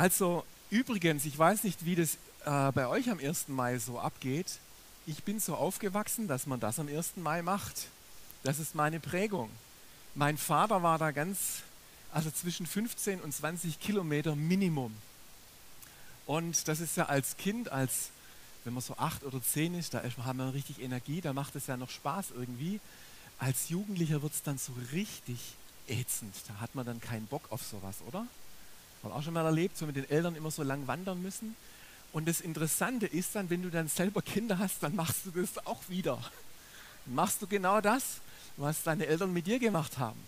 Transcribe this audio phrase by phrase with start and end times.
[0.00, 2.14] Also übrigens, ich weiß nicht, wie das
[2.46, 3.48] äh, bei euch am 1.
[3.48, 4.58] Mai so abgeht.
[5.04, 7.18] Ich bin so aufgewachsen, dass man das am 1.
[7.18, 7.88] Mai macht.
[8.42, 9.50] Das ist meine Prägung.
[10.14, 11.64] Mein Vater war da ganz,
[12.14, 14.96] also zwischen 15 und 20 Kilometer Minimum.
[16.24, 18.08] Und das ist ja als Kind, als
[18.64, 21.66] wenn man so acht oder zehn ist, da haben wir richtig Energie, da macht es
[21.66, 22.80] ja noch Spaß irgendwie.
[23.38, 25.56] Als Jugendlicher wird es dann so richtig
[25.88, 26.34] ätzend.
[26.48, 28.26] Da hat man dann keinen Bock auf sowas, oder?
[29.02, 31.56] Haben auch schon mal erlebt, so mit den Eltern immer so lang wandern müssen.
[32.12, 35.64] Und das Interessante ist dann, wenn du dann selber Kinder hast, dann machst du das
[35.66, 36.18] auch wieder.
[37.06, 38.18] Dann machst du genau das,
[38.56, 40.20] was deine Eltern mit dir gemacht haben.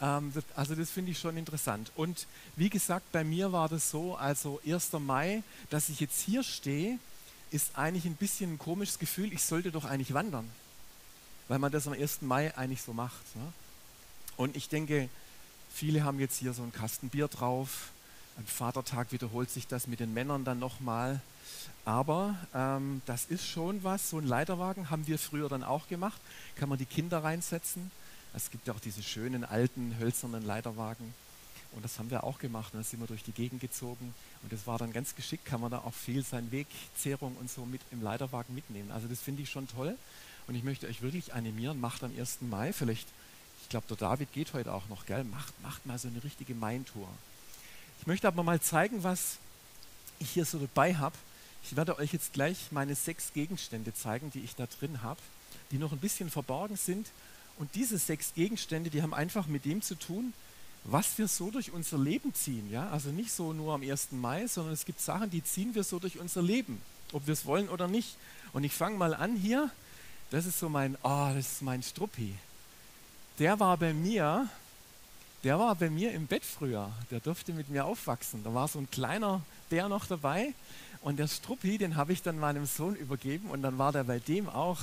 [0.00, 1.90] Ähm, das, also das finde ich schon interessant.
[1.96, 4.92] Und wie gesagt, bei mir war das so, also 1.
[4.94, 6.98] Mai, dass ich jetzt hier stehe,
[7.50, 10.50] ist eigentlich ein bisschen ein komisches Gefühl, ich sollte doch eigentlich wandern,
[11.48, 12.22] weil man das am 1.
[12.22, 13.36] Mai eigentlich so macht.
[13.36, 13.52] Ne?
[14.36, 15.08] Und ich denke,
[15.76, 17.90] viele haben jetzt hier so ein Kasten Bier drauf.
[18.38, 21.20] Am Vatertag wiederholt sich das mit den Männern dann nochmal.
[21.84, 26.20] Aber ähm, das ist schon was, so ein Leiterwagen haben wir früher dann auch gemacht.
[26.56, 27.90] Kann man die Kinder reinsetzen.
[28.34, 31.14] Es gibt ja auch diese schönen alten hölzernen Leiterwagen.
[31.72, 32.72] Und das haben wir auch gemacht.
[32.72, 34.14] Und dann sind wir durch die Gegend gezogen.
[34.42, 37.66] Und das war dann ganz geschickt, kann man da auch viel sein Wegzehrung und so
[37.66, 38.90] mit im Leiterwagen mitnehmen.
[38.92, 39.96] Also das finde ich schon toll.
[40.46, 42.38] Und ich möchte euch wirklich animieren, macht am 1.
[42.42, 43.08] Mai, vielleicht,
[43.66, 45.24] ich glaube, der David geht heute auch noch, gell?
[45.24, 47.08] Macht, macht mal so eine richtige Main-Tour.
[48.00, 49.38] Ich möchte aber mal zeigen, was
[50.20, 51.16] ich hier so dabei habe.
[51.64, 55.18] Ich werde euch jetzt gleich meine sechs Gegenstände zeigen, die ich da drin habe,
[55.72, 57.08] die noch ein bisschen verborgen sind.
[57.58, 60.32] Und diese sechs Gegenstände, die haben einfach mit dem zu tun,
[60.84, 62.70] was wir so durch unser Leben ziehen.
[62.70, 62.88] Ja?
[62.90, 64.12] Also nicht so nur am 1.
[64.12, 66.80] Mai, sondern es gibt Sachen, die ziehen wir so durch unser Leben,
[67.12, 68.16] ob wir es wollen oder nicht.
[68.52, 69.72] Und ich fange mal an hier.
[70.30, 72.32] Das ist so mein, oh, das ist mein Struppi.
[73.38, 74.48] Der war bei mir,
[75.44, 76.90] der war bei mir im Bett früher.
[77.10, 78.42] Der durfte mit mir aufwachsen.
[78.42, 80.54] Da war so ein kleiner Bär noch dabei.
[81.02, 84.18] Und der Struppi, den habe ich dann meinem Sohn übergeben und dann war der bei
[84.18, 84.80] dem auch.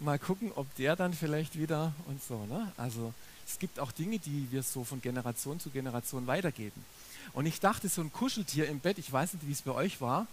[0.00, 2.46] Mal gucken, ob der dann vielleicht wieder und so.
[2.46, 2.70] Ne?
[2.76, 3.12] Also
[3.48, 6.84] es gibt auch Dinge, die wir so von Generation zu Generation weitergeben.
[7.32, 10.00] Und ich dachte, so ein Kuscheltier im Bett, ich weiß nicht, wie es bei euch
[10.00, 10.26] war,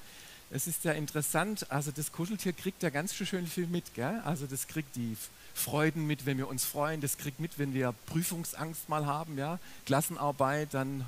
[0.52, 3.94] es ist ja interessant, also das Kuscheltier kriegt ja ganz schön viel mit.
[3.96, 4.22] Gell?
[4.24, 5.18] Also das kriegt die
[5.56, 9.58] Freuden mit, wenn wir uns freuen, das kriegt mit, wenn wir Prüfungsangst mal haben, ja?
[9.86, 11.06] Klassenarbeit, dann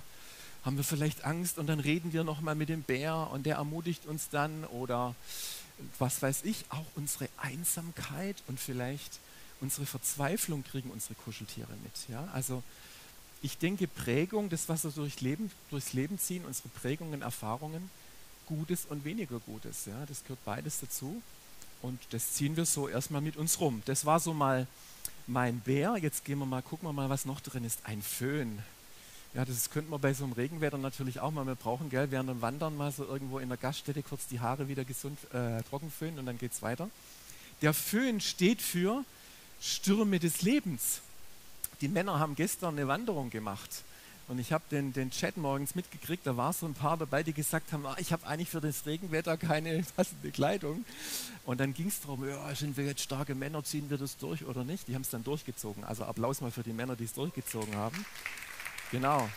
[0.63, 4.06] haben wir vielleicht Angst und dann reden wir nochmal mit dem Bär und der ermutigt
[4.06, 5.16] uns dann oder
[6.00, 9.19] was weiß ich, auch unsere Einsamkeit und vielleicht
[9.62, 12.09] unsere Verzweiflung kriegen unsere Kuscheltiere mit.
[12.09, 12.28] Ja?
[12.34, 12.63] Also
[13.41, 17.90] ich denke, Prägung, das, was wir durch Leben, durchs Leben ziehen, unsere Prägungen, Erfahrungen,
[18.46, 20.06] Gutes und weniger Gutes, ja?
[20.07, 21.22] das gehört beides dazu.
[21.81, 23.81] Und das ziehen wir so erstmal mit uns rum.
[23.85, 24.67] Das war so mal
[25.27, 25.97] mein Bär.
[25.97, 27.79] Jetzt gehen wir mal, gucken wir mal, was noch drin ist.
[27.83, 28.59] Ein Föhn.
[29.33, 32.29] Ja, das könnte man bei so einem Regenwetter natürlich auch mal wir brauchen, gell, während
[32.29, 35.91] dem Wandern mal so irgendwo in der Gaststätte kurz die Haare wieder gesund äh, trocken
[35.91, 36.89] föhnen und dann geht es weiter.
[37.61, 39.03] Der Föhn steht für
[39.61, 41.01] Stürme des Lebens.
[41.81, 43.83] Die Männer haben gestern eine Wanderung gemacht.
[44.27, 47.31] Und ich habe den, den Chat morgens mitgekriegt, da war so ein paar dabei, die
[47.31, 50.83] gesagt haben, ah, ich habe eigentlich für das Regenwetter keine passende Kleidung.
[51.45, 54.43] Und dann ging es darum, ja, sind wir jetzt starke Männer, ziehen wir das durch
[54.45, 54.88] oder nicht?
[54.89, 55.85] Die haben es dann durchgezogen.
[55.85, 58.05] Also Applaus mal für die Männer, die es durchgezogen haben.
[58.91, 59.29] Genau.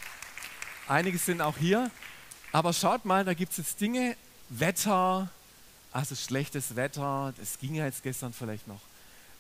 [0.88, 1.90] Einige sind auch hier.
[2.50, 4.16] Aber schaut mal, da gibt es jetzt Dinge,
[4.48, 5.30] Wetter,
[5.92, 8.80] also schlechtes Wetter, das ging ja jetzt gestern vielleicht noch.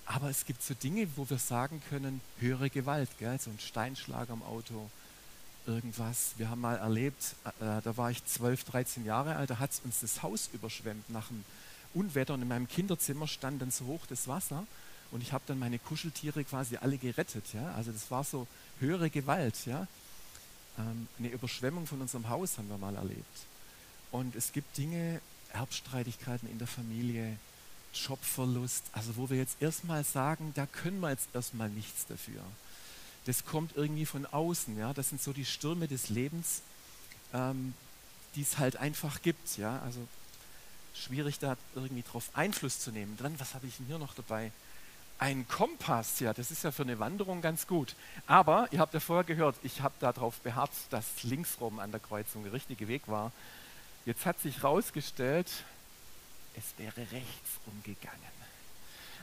[0.06, 3.38] Aber es gibt so Dinge, wo wir sagen können, höhere Gewalt, gell?
[3.40, 4.90] so ein Steinschlag am Auto,
[5.66, 6.32] irgendwas.
[6.36, 9.70] Wir haben mal erlebt, äh, äh da war ich 12, 13 Jahre alt, da hat
[9.84, 11.44] uns das Haus überschwemmt nach einem
[11.94, 14.66] Unwetter und in meinem Kinderzimmer stand dann so hoch das Wasser
[15.10, 17.52] und ich habe dann meine Kuscheltiere quasi alle gerettet.
[17.52, 17.72] Ja?
[17.72, 18.46] Also das war so
[18.78, 19.66] höhere Gewalt.
[19.66, 19.86] Ja?
[20.78, 23.46] Ähm, eine Überschwemmung von unserem Haus haben wir mal erlebt.
[24.12, 25.20] Und es gibt Dinge,
[25.52, 27.36] Erbstreitigkeiten in der Familie,
[27.92, 32.42] Jobverlust, also wo wir jetzt erstmal sagen, da können wir jetzt erstmal nichts dafür.
[33.26, 34.92] Das kommt irgendwie von außen, ja.
[34.92, 36.62] Das sind so die Stürme des Lebens,
[37.34, 37.74] ähm,
[38.34, 39.80] die es halt einfach gibt, ja.
[39.80, 40.06] Also
[40.94, 43.16] schwierig da irgendwie drauf Einfluss zu nehmen.
[43.18, 44.52] Dann, was habe ich denn hier noch dabei?
[45.18, 47.94] Ein Kompass, ja, das ist ja für eine Wanderung ganz gut.
[48.26, 52.42] Aber ihr habt ja vorher gehört, ich habe darauf beharrt, dass linksrum an der Kreuzung
[52.42, 53.32] der richtige Weg war.
[54.06, 55.48] Jetzt hat sich herausgestellt,
[56.56, 58.18] es wäre rechts umgegangen.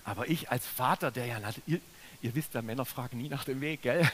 [0.03, 1.39] Aber ich als Vater, der ja,
[2.21, 4.09] ihr, wisst ja, Männer fragen nie nach dem Weg, gell?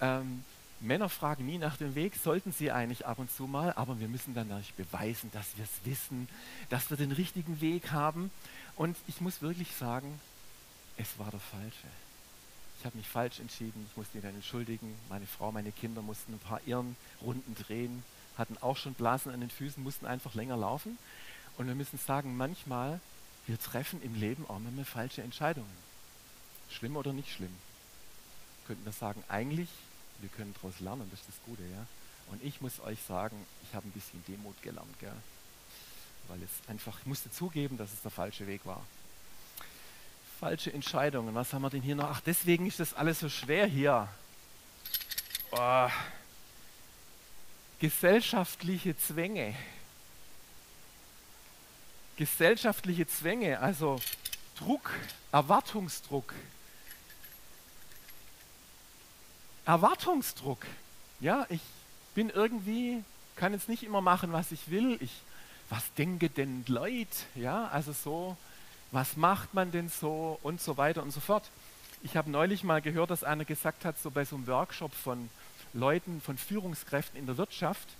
[0.00, 0.44] Ähm,
[0.80, 4.06] Männer fragen nie nach dem Weg, sollten sie eigentlich ab und zu mal, aber wir
[4.06, 6.28] müssen dann natürlich beweisen, dass wir es wissen,
[6.68, 8.30] dass wir den richtigen Weg haben.
[8.76, 10.20] Und ich muss wirklich sagen,
[10.96, 11.88] es war der falsche.
[12.78, 14.94] Ich habe mich falsch entschieden, ich musste ihn dann entschuldigen.
[15.08, 18.04] Meine Frau, meine Kinder mussten ein paar Irrenrunden drehen,
[18.36, 20.96] hatten auch schon Blasen an den Füßen, mussten einfach länger laufen.
[21.56, 23.00] Und wir müssen sagen, manchmal,
[23.48, 25.87] wir treffen im Leben auch manchmal falsche Entscheidungen.
[26.70, 27.54] Schlimm oder nicht schlimm?
[28.66, 29.68] Könnten wir sagen, eigentlich,
[30.20, 31.86] wir können daraus lernen, das ist das Gute, ja.
[32.30, 35.12] Und ich muss euch sagen, ich habe ein bisschen Demut gelernt, gell?
[36.28, 38.84] weil es einfach, ich musste zugeben, dass es der falsche Weg war.
[40.38, 42.10] Falsche Entscheidungen, was haben wir denn hier noch?
[42.10, 44.08] Ach, deswegen ist das alles so schwer hier.
[45.50, 45.88] Oh.
[47.80, 49.54] Gesellschaftliche Zwänge.
[52.16, 54.00] Gesellschaftliche Zwänge, also
[54.56, 54.90] Druck,
[55.32, 56.34] Erwartungsdruck.
[59.68, 60.64] Erwartungsdruck.
[61.20, 61.60] Ja, ich
[62.14, 63.04] bin irgendwie,
[63.36, 64.96] kann jetzt nicht immer machen, was ich will.
[65.00, 65.12] Ich,
[65.68, 67.06] was denke denn Leute?
[67.34, 68.38] Ja, also so,
[68.92, 71.50] was macht man denn so und so weiter und so fort.
[72.02, 75.28] Ich habe neulich mal gehört, dass einer gesagt hat, so bei so einem Workshop von
[75.74, 77.90] Leuten, von Führungskräften in der Wirtschaft,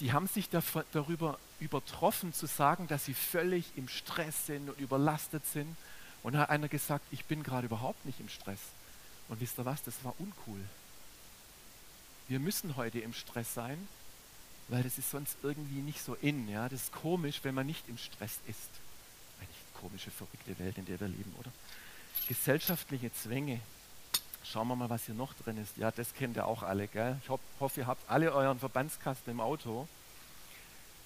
[0.00, 5.44] die haben sich darüber übertroffen zu sagen, dass sie völlig im Stress sind und überlastet
[5.46, 5.76] sind.
[6.22, 8.60] Und hat einer gesagt, ich bin gerade überhaupt nicht im Stress.
[9.28, 10.60] Und wisst ihr was, das war uncool
[12.32, 13.88] wir müssen heute im Stress sein,
[14.68, 16.48] weil das ist sonst irgendwie nicht so in.
[16.48, 16.68] Ja?
[16.68, 18.70] Das ist komisch, wenn man nicht im Stress ist.
[19.38, 21.50] Eigentlich eine komische, verrückte Welt, in der wir leben, oder?
[22.28, 23.60] Gesellschaftliche Zwänge.
[24.44, 25.76] Schauen wir mal, was hier noch drin ist.
[25.76, 26.88] Ja, das kennt ihr auch alle.
[26.88, 27.20] Gell?
[27.22, 27.28] Ich
[27.60, 29.86] hoffe, ihr habt alle euren Verbandskasten im Auto.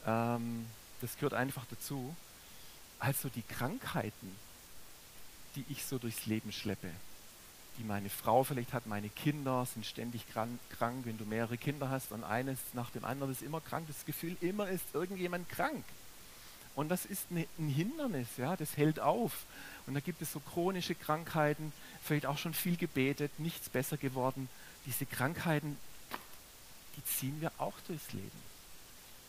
[0.07, 0.67] Ähm,
[1.01, 2.15] das gehört einfach dazu.
[3.01, 4.37] Also die Krankheiten,
[5.57, 6.91] die ich so durchs Leben schleppe
[7.79, 11.05] die meine Frau vielleicht hat, meine Kinder sind ständig krank, krank.
[11.05, 14.37] Wenn du mehrere Kinder hast und eines nach dem anderen ist immer krank, das Gefühl,
[14.41, 15.85] immer ist irgendjemand krank.
[16.75, 19.45] Und das ist eine, ein Hindernis, ja, das hält auf.
[19.87, 24.49] Und da gibt es so chronische Krankheiten, vielleicht auch schon viel gebetet, nichts besser geworden.
[24.85, 25.79] Diese Krankheiten,
[26.97, 28.47] die ziehen wir auch durchs Leben.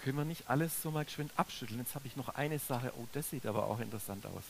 [0.04, 1.80] Können wir nicht alles so mal geschwind abschütteln?
[1.80, 4.44] Jetzt habe ich noch eine Sache, oh, das sieht aber auch interessant aus.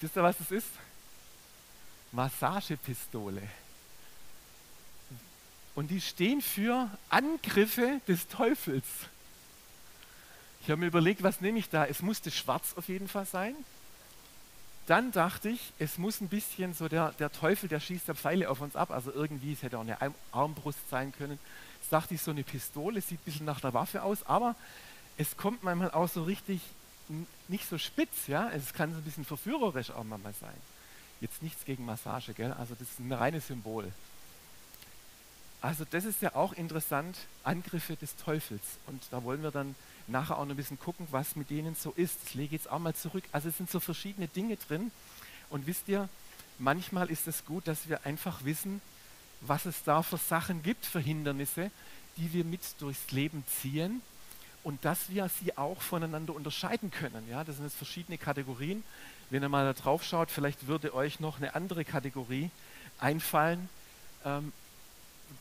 [0.00, 0.68] Wisst ihr, was das ist?
[2.12, 3.42] Massagepistole.
[5.74, 8.84] Und die stehen für Angriffe des Teufels.
[10.62, 11.86] Ich habe mir überlegt, was nehme ich da?
[11.86, 13.54] Es musste schwarz auf jeden Fall sein.
[14.86, 18.50] Dann dachte ich, es muss ein bisschen so der, der Teufel, der schießt da Pfeile
[18.50, 18.90] auf uns ab.
[18.90, 19.96] Also irgendwie, es hätte auch eine
[20.32, 21.38] Armbrust sein können.
[21.80, 24.56] Jetzt dachte ich, so eine Pistole sieht ein bisschen nach der Waffe aus, aber
[25.16, 26.60] es kommt manchmal auch so richtig
[27.48, 28.50] nicht so spitz, ja.
[28.50, 30.54] Es kann so ein bisschen verführerisch auch manchmal sein.
[31.20, 32.52] Jetzt nichts gegen Massage, gell?
[32.52, 33.92] Also das ist ein reines Symbol.
[35.60, 38.62] Also das ist ja auch interessant, Angriffe des Teufels.
[38.86, 39.74] Und da wollen wir dann
[40.06, 42.18] nachher auch noch ein bisschen gucken, was mit denen so ist.
[42.24, 43.24] Ich lege jetzt auch mal zurück.
[43.32, 44.90] Also es sind so verschiedene Dinge drin.
[45.50, 46.08] Und wisst ihr,
[46.58, 48.80] manchmal ist es gut, dass wir einfach wissen,
[49.42, 51.70] was es da für Sachen gibt, für Hindernisse,
[52.16, 54.00] die wir mit durchs Leben ziehen
[54.62, 57.26] und dass wir sie auch voneinander unterscheiden können.
[57.30, 58.84] Ja, das sind jetzt verschiedene Kategorien.
[59.30, 62.50] Wenn ihr mal da drauf schaut, vielleicht würde euch noch eine andere Kategorie
[62.98, 63.68] einfallen,
[64.24, 64.52] ähm,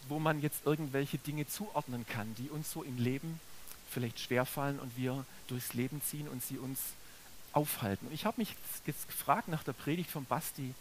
[0.07, 3.39] wo man jetzt irgendwelche Dinge zuordnen kann, die uns so im Leben
[3.89, 6.79] vielleicht schwerfallen und wir durchs Leben ziehen und sie uns
[7.51, 8.07] aufhalten.
[8.07, 8.55] Und ich habe mich
[8.85, 10.73] jetzt gefragt nach der Predigt von Basti,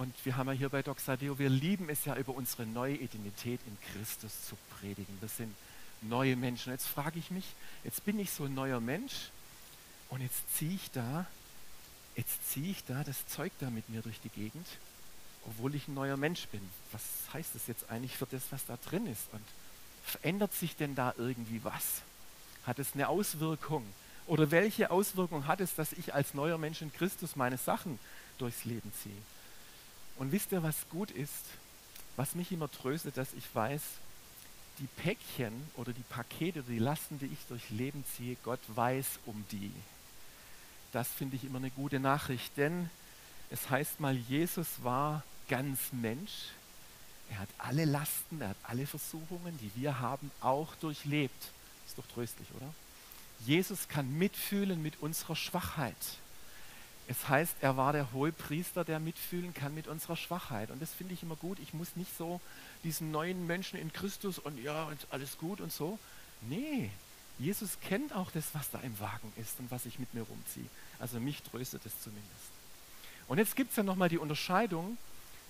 [0.00, 3.60] und wir haben ja hier bei Doxadeo, wir lieben es ja über unsere neue Identität
[3.66, 5.14] in Christus zu predigen.
[5.20, 5.54] Wir sind
[6.02, 6.72] neue Menschen.
[6.72, 7.44] Jetzt frage ich mich,
[7.84, 9.30] jetzt bin ich so ein neuer Mensch
[10.08, 11.26] und jetzt ziehe ich da,
[12.16, 14.66] jetzt ziehe ich da das Zeug da mit mir durch die Gegend,
[15.46, 16.60] obwohl ich ein neuer Mensch bin.
[16.92, 19.22] Was heißt das jetzt eigentlich für das, was da drin ist?
[19.32, 19.42] Und
[20.04, 22.02] verändert sich denn da irgendwie was?
[22.66, 23.84] Hat es eine Auswirkung?
[24.26, 27.98] Oder welche Auswirkung hat es, dass ich als neuer Mensch in Christus meine Sachen
[28.38, 29.14] durchs Leben ziehe?
[30.16, 31.46] Und wisst ihr, was gut ist?
[32.16, 33.80] Was mich immer tröstet, dass ich weiß,
[34.80, 39.44] die Päckchen oder die Pakete, die Lasten, die ich durch Leben ziehe, Gott weiß um
[39.52, 39.72] die.
[40.92, 42.90] Das finde ich immer eine gute Nachricht, denn
[43.50, 46.48] es heißt mal, Jesus war ganz Mensch.
[47.30, 51.48] Er hat alle Lasten, er hat alle Versuchungen, die wir haben, auch durchlebt.
[51.86, 52.72] Ist doch tröstlich, oder?
[53.46, 55.96] Jesus kann mitfühlen mit unserer Schwachheit.
[57.08, 60.70] Es heißt, er war der hohe Priester, der mitfühlen kann mit unserer Schwachheit.
[60.70, 61.58] Und das finde ich immer gut.
[61.58, 62.40] Ich muss nicht so
[62.84, 65.98] diesen neuen Menschen in Christus und ja, und alles gut und so.
[66.42, 66.90] Nee,
[67.38, 70.66] Jesus kennt auch das, was da im Wagen ist und was ich mit mir rumziehe.
[70.98, 72.50] Also mich tröstet es zumindest.
[73.28, 74.98] Und jetzt gibt es ja nochmal die Unterscheidung,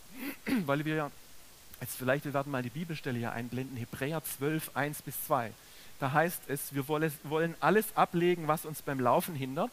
[0.66, 1.11] weil wir
[1.80, 5.52] jetzt vielleicht, wir werden mal die Bibelstelle hier einblenden, Hebräer 12, 1 bis 2.
[5.99, 9.73] Da heißt es, wir wollen alles ablegen, was uns beim Laufen hindert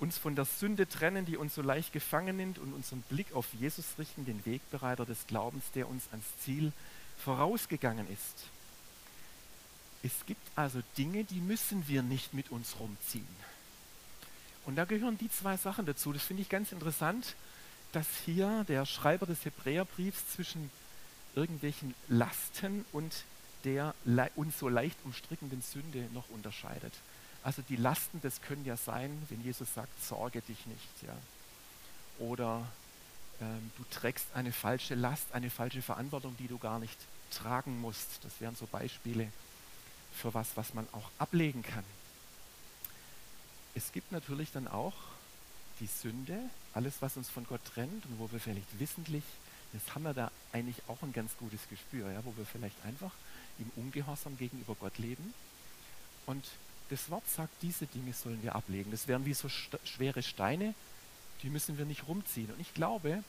[0.00, 3.46] uns von der Sünde trennen, die uns so leicht gefangen nimmt und unseren Blick auf
[3.52, 6.72] Jesus richten, den Wegbereiter des Glaubens, der uns ans Ziel
[7.18, 8.46] vorausgegangen ist.
[10.02, 13.26] Es gibt also Dinge, die müssen wir nicht mit uns rumziehen.
[14.64, 16.12] Und da gehören die zwei Sachen dazu.
[16.12, 17.34] Das finde ich ganz interessant,
[17.92, 20.70] dass hier der Schreiber des Hebräerbriefs zwischen
[21.34, 23.24] irgendwelchen Lasten und
[23.64, 23.94] der
[24.36, 26.94] uns so leicht umstrickenden Sünde noch unterscheidet.
[27.42, 31.02] Also die Lasten, das können ja sein, wenn Jesus sagt, sorge dich nicht.
[31.06, 31.16] Ja.
[32.18, 32.66] Oder
[33.40, 36.98] ähm, du trägst eine falsche Last, eine falsche Verantwortung, die du gar nicht
[37.30, 38.22] tragen musst.
[38.22, 39.32] Das wären so Beispiele
[40.12, 41.84] für was, was man auch ablegen kann.
[43.74, 44.94] Es gibt natürlich dann auch
[45.78, 46.38] die Sünde,
[46.74, 49.24] alles, was uns von Gott trennt und wo wir vielleicht wissentlich,
[49.72, 53.12] jetzt haben wir da eigentlich auch ein ganz gutes Gespür, ja, wo wir vielleicht einfach
[53.58, 55.32] im Ungehorsam gegenüber Gott leben.
[56.26, 56.44] Und
[56.90, 58.90] das Wort sagt, diese Dinge sollen wir ablegen.
[58.90, 60.74] Das wären wie so schwere Steine,
[61.42, 62.50] die müssen wir nicht rumziehen.
[62.50, 63.22] Und ich glaube,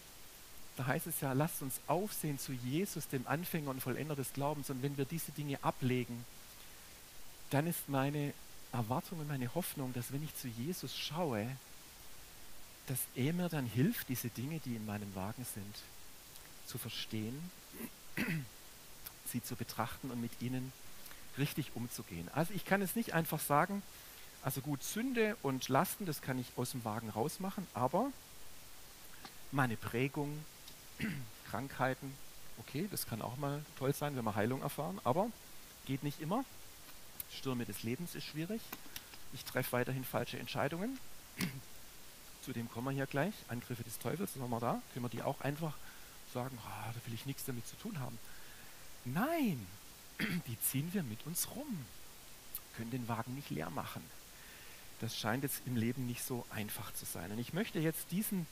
[0.78, 4.70] da heißt es ja, lasst uns aufsehen zu Jesus, dem Anfänger und Vollender des Glaubens.
[4.70, 6.26] Und wenn wir diese Dinge ablegen,
[7.52, 8.34] dann ist meine
[8.72, 11.46] Erwartung und meine Hoffnung, dass wenn ich zu Jesus schaue,
[12.88, 15.76] dass er mir dann hilft, diese Dinge, die in meinem Wagen sind,
[16.66, 17.52] zu verstehen,
[19.28, 20.74] sie zu betrachten und mit ihnen
[21.38, 22.30] richtig umzugehen.
[22.34, 23.82] Also ich kann es nicht einfach sagen,
[24.44, 28.12] also gut, Sünde und Lasten, das kann ich aus dem Wagen rausmachen, aber
[29.52, 30.44] meine Prägung,
[31.50, 32.14] Krankheiten,
[32.58, 35.30] okay, das kann auch mal toll sein, wenn wir Heilung erfahren, aber
[35.86, 36.44] geht nicht immer.
[37.32, 38.62] Stürme des Lebens ist schwierig.
[39.34, 41.00] Ich treffe weiterhin falsche Entscheidungen.
[42.44, 43.34] Zu dem kommen wir hier gleich.
[43.48, 44.82] Angriffe des Teufels, sind wir da.
[44.94, 45.74] Können wir die auch einfach
[46.34, 48.18] sagen, ah, da will ich nichts damit zu tun haben.
[49.06, 49.66] Nein,
[50.48, 51.86] die ziehen wir mit uns rum.
[52.76, 54.04] Können den Wagen nicht leer machen.
[55.00, 57.32] Das scheint jetzt im Leben nicht so einfach zu sein.
[57.32, 58.46] Und ich möchte jetzt diesen,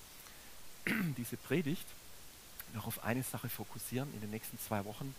[1.17, 1.85] diese Predigt
[2.73, 4.11] noch auf eine Sache fokussieren.
[4.13, 5.15] In den nächsten zwei Wochen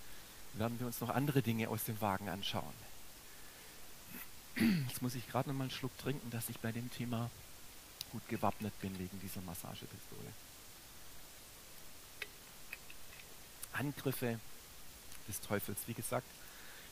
[0.55, 2.75] werden wir uns noch andere Dinge aus dem Wagen anschauen.
[4.89, 7.31] Jetzt muss ich gerade noch mal einen Schluck trinken, dass ich bei dem Thema
[8.11, 10.33] gut gewappnet bin wegen dieser Massagepistole.
[13.73, 14.41] Angriffe
[15.31, 15.79] des Teufels.
[15.87, 16.27] Wie gesagt,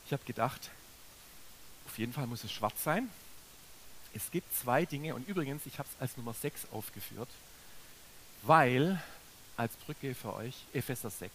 [0.05, 0.71] ich habe gedacht,
[1.85, 3.09] auf jeden Fall muss es schwarz sein.
[4.13, 7.29] Es gibt zwei Dinge und übrigens, ich habe es als Nummer 6 aufgeführt,
[8.41, 9.01] weil
[9.57, 11.31] als Brücke für euch Epheser 6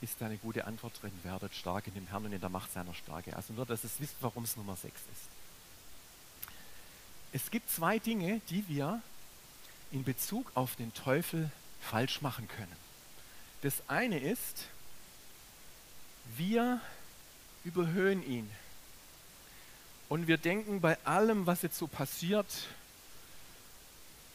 [0.00, 1.12] ist da eine gute Antwort drin.
[1.22, 3.36] Werdet stark in dem Herrn und in der Macht seiner Stärke.
[3.36, 5.28] Also nur, dass ihr wisst, warum es Nummer 6 ist.
[7.32, 9.02] Es gibt zwei Dinge, die wir
[9.92, 12.76] in Bezug auf den Teufel falsch machen können.
[13.62, 14.66] Das eine ist,
[16.36, 16.80] wir
[17.64, 18.50] überhöhen ihn.
[20.08, 22.46] Und wir denken bei allem, was jetzt so passiert,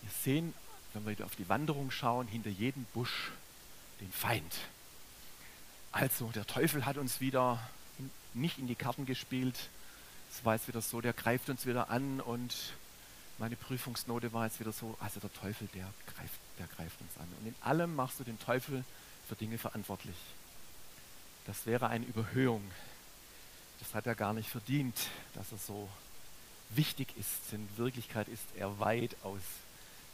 [0.01, 0.53] wir sehen,
[0.93, 3.31] wenn wir auf die Wanderung schauen, hinter jedem Busch
[3.99, 4.55] den Feind.
[5.91, 7.59] Also der Teufel hat uns wieder
[8.33, 9.69] nicht in die Karten gespielt.
[10.31, 12.53] Es war jetzt wieder so, der greift uns wieder an und
[13.37, 17.27] meine Prüfungsnote war jetzt wieder so, also der Teufel, der greift, der greift uns an.
[17.39, 18.83] Und in allem machst du den Teufel
[19.27, 20.15] für Dinge verantwortlich.
[21.45, 22.63] Das wäre eine Überhöhung.
[23.79, 24.95] Das hat er gar nicht verdient,
[25.35, 25.89] dass er so
[26.69, 27.53] wichtig ist.
[27.53, 29.41] In Wirklichkeit ist er weitaus.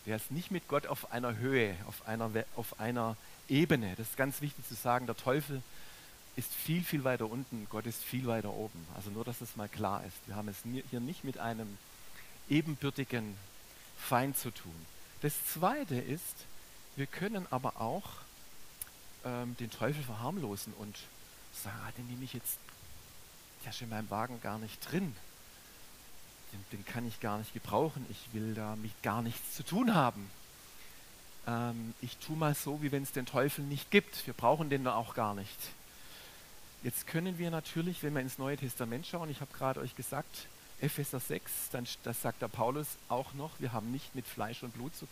[0.06, 3.16] Der ist nicht mit Gott auf einer Höhe, auf einer, auf einer
[3.48, 3.96] Ebene.
[3.96, 5.06] Das ist ganz wichtig zu sagen.
[5.06, 5.62] Der Teufel
[6.36, 8.88] ist viel, viel weiter unten, Gott ist viel weiter oben.
[8.96, 10.16] Also nur, dass das mal klar ist.
[10.26, 10.58] Wir haben es
[10.90, 11.78] hier nicht mit einem
[12.50, 13.38] ebenbürtigen
[13.98, 14.74] Feind zu tun.
[15.22, 16.46] Das Zweite ist,
[16.96, 18.10] wir können aber auch
[19.24, 20.96] ähm, den Teufel verharmlosen und
[21.54, 22.58] sagen, ah, den nehme ich jetzt,
[23.64, 25.16] der ist in meinem Wagen gar nicht drin.
[26.54, 28.06] Den, den kann ich gar nicht gebrauchen.
[28.10, 30.30] Ich will damit gar nichts zu tun haben
[31.48, 34.26] ähm, ich tue mal so, wie wenn es den Teufel nicht gibt.
[34.28, 35.58] Wir brauchen den auch gar nicht.
[36.84, 40.48] Jetzt können wir natürlich, wenn wir ins Neue Testament schauen, ich habe gerade euch gesagt,
[40.80, 44.74] Epheser 6, dann das sagt der Paulus auch noch, wir haben nicht mit Fleisch und
[44.74, 45.08] Blut zu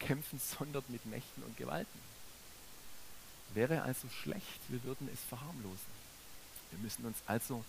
[0.00, 2.06] kämpfen, sondern mit Mächten und Gewalten.
[3.54, 5.96] Wäre also schlecht, wir würden es verharmlosen.
[6.70, 7.64] Wir müssen uns also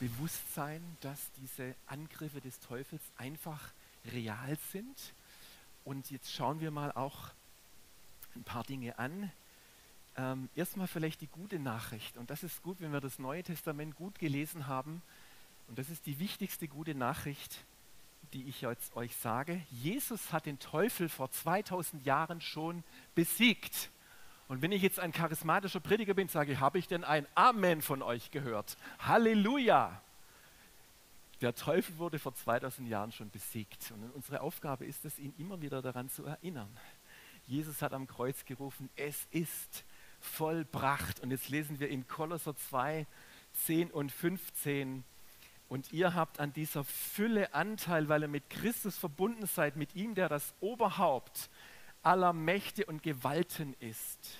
[0.00, 3.70] bewusst sein, dass diese Angriffe des Teufels einfach
[4.12, 4.96] real sind
[5.86, 7.30] und jetzt schauen wir mal auch
[8.34, 9.30] ein paar Dinge an.
[10.16, 12.16] Ähm, erstmal vielleicht die gute Nachricht.
[12.16, 15.00] Und das ist gut, wenn wir das Neue Testament gut gelesen haben.
[15.68, 17.64] Und das ist die wichtigste gute Nachricht,
[18.32, 19.62] die ich jetzt euch sage.
[19.70, 22.82] Jesus hat den Teufel vor 2000 Jahren schon
[23.14, 23.90] besiegt.
[24.48, 27.82] Und wenn ich jetzt ein charismatischer Prediger bin, sage ich, habe ich denn ein Amen
[27.82, 28.76] von euch gehört?
[29.00, 30.00] Halleluja!
[31.40, 33.90] Der Teufel wurde vor 2000 Jahren schon besiegt.
[33.90, 36.68] Und unsere Aufgabe ist es, ihn immer wieder daran zu erinnern.
[37.46, 39.84] Jesus hat am Kreuz gerufen, es ist
[40.20, 41.20] vollbracht.
[41.20, 43.06] Und jetzt lesen wir in Kolosser 2,
[43.52, 45.04] 10 und 15.
[45.68, 50.14] Und ihr habt an dieser Fülle Anteil, weil ihr mit Christus verbunden seid, mit ihm,
[50.14, 51.50] der das Oberhaupt
[52.06, 54.38] aller Mächte und Gewalten ist.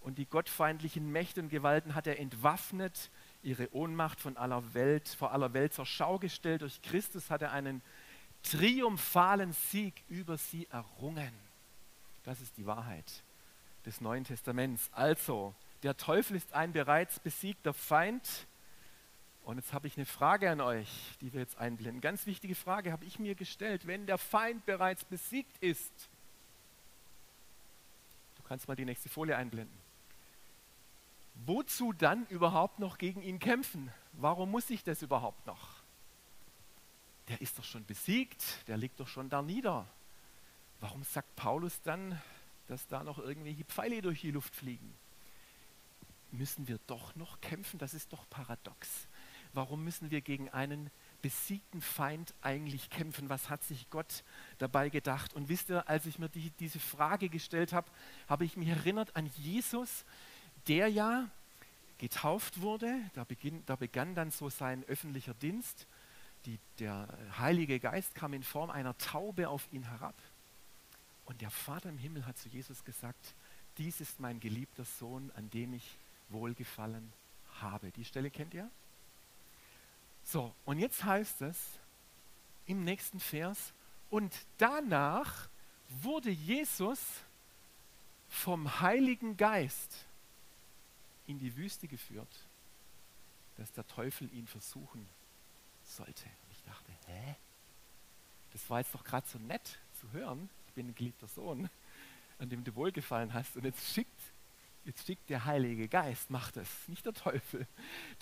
[0.00, 3.10] Und die gottfeindlichen Mächte und Gewalten hat er entwaffnet,
[3.42, 6.60] ihre Ohnmacht von aller Welt, vor aller Welt zur Schau gestellt.
[6.60, 7.82] Durch Christus hat er einen
[8.42, 11.32] triumphalen Sieg über sie errungen.
[12.24, 13.24] Das ist die Wahrheit
[13.86, 14.90] des Neuen Testaments.
[14.92, 18.46] Also, der Teufel ist ein bereits besiegter Feind.
[19.44, 22.00] Und jetzt habe ich eine Frage an euch, die wir jetzt einblenden.
[22.02, 23.86] Ganz wichtige Frage habe ich mir gestellt.
[23.86, 26.10] Wenn der Feind bereits besiegt ist,
[28.46, 29.76] du kannst mal die nächste Folie einblenden.
[31.34, 33.90] Wozu dann überhaupt noch gegen ihn kämpfen?
[34.12, 35.82] Warum muss ich das überhaupt noch?
[37.26, 39.84] Der ist doch schon besiegt, der liegt doch schon da nieder.
[40.78, 42.22] Warum sagt Paulus dann,
[42.68, 44.94] dass da noch irgendwelche Pfeile durch die Luft fliegen?
[46.30, 47.80] Müssen wir doch noch kämpfen?
[47.80, 49.08] Das ist doch paradox.
[49.54, 50.92] Warum müssen wir gegen einen
[51.26, 53.28] besiegten Feind eigentlich kämpfen?
[53.28, 54.22] Was hat sich Gott
[54.58, 55.34] dabei gedacht?
[55.34, 57.90] Und wisst ihr, als ich mir die, diese Frage gestellt habe,
[58.28, 60.04] habe ich mich erinnert an Jesus,
[60.68, 61.28] der ja
[61.98, 63.00] getauft wurde.
[63.14, 65.88] Da, beginn, da begann dann so sein öffentlicher Dienst.
[66.44, 70.14] Die, der Heilige Geist kam in Form einer Taube auf ihn herab.
[71.24, 73.34] Und der Vater im Himmel hat zu Jesus gesagt,
[73.78, 77.12] dies ist mein geliebter Sohn, an dem ich wohlgefallen
[77.60, 77.90] habe.
[77.90, 78.70] Die Stelle kennt ihr?
[80.26, 81.56] So, und jetzt heißt es
[82.66, 83.72] im nächsten Vers,
[84.10, 85.48] und danach
[85.88, 87.00] wurde Jesus
[88.28, 90.04] vom Heiligen Geist
[91.28, 92.28] in die Wüste geführt,
[93.56, 95.08] dass der Teufel ihn versuchen
[95.84, 96.24] sollte.
[96.24, 97.36] Und ich dachte, hä?
[98.52, 100.48] Das war jetzt doch gerade so nett zu hören.
[100.66, 101.70] Ich bin ein geliebter Sohn,
[102.40, 103.56] an dem du wohlgefallen hast.
[103.56, 104.20] Und jetzt schickt,
[104.86, 107.66] jetzt schickt der Heilige Geist, macht es, nicht der Teufel.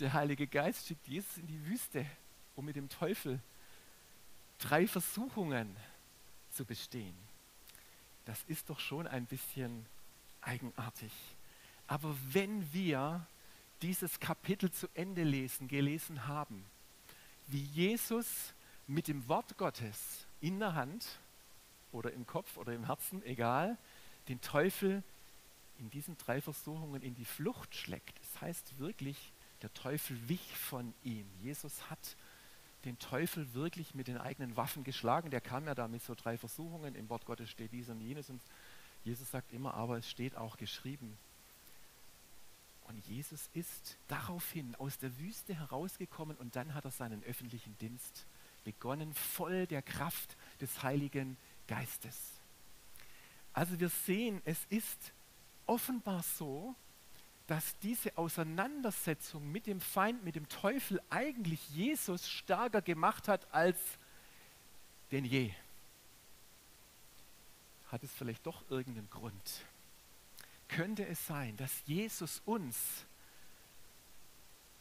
[0.00, 2.06] Der Heilige Geist schickt Jesus in die Wüste,
[2.56, 3.40] um mit dem Teufel
[4.58, 5.76] drei Versuchungen
[6.50, 7.16] zu bestehen.
[8.24, 9.84] Das ist doch schon ein bisschen
[10.40, 11.12] eigenartig.
[11.86, 13.26] Aber wenn wir
[13.82, 16.64] dieses Kapitel zu Ende lesen, gelesen haben,
[17.46, 18.54] wie Jesus
[18.86, 21.20] mit dem Wort Gottes in der Hand
[21.92, 23.76] oder im Kopf oder im Herzen, egal,
[24.28, 25.02] den Teufel
[25.78, 28.18] in diesen drei Versuchungen in die Flucht schlägt.
[28.20, 29.32] Das heißt wirklich,
[29.62, 31.26] der Teufel wich von ihm.
[31.42, 32.16] Jesus hat
[32.84, 35.30] den Teufel wirklich mit den eigenen Waffen geschlagen.
[35.30, 36.94] Der kam ja da mit so drei Versuchungen.
[36.94, 38.28] Im Wort Gottes steht dies und jenes.
[38.30, 38.42] Und
[39.04, 41.16] Jesus sagt immer, aber es steht auch geschrieben.
[42.86, 48.26] Und Jesus ist daraufhin aus der Wüste herausgekommen und dann hat er seinen öffentlichen Dienst
[48.64, 52.16] begonnen, voll der Kraft des Heiligen Geistes.
[53.54, 55.12] Also wir sehen, es ist
[55.66, 56.74] offenbar so,
[57.46, 63.78] dass diese Auseinandersetzung mit dem Feind, mit dem Teufel eigentlich Jesus stärker gemacht hat als
[65.12, 65.52] denn je.
[67.88, 69.64] Hat es vielleicht doch irgendeinen Grund?
[70.68, 73.06] könnte es sein, dass Jesus uns,